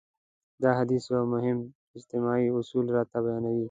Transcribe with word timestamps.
دا 0.61 0.69
حديث 0.79 1.03
يو 1.11 1.23
مهم 1.33 1.57
اجتماعي 1.97 2.45
اصول 2.59 2.85
راته 2.97 3.17
بيانوي. 3.25 3.59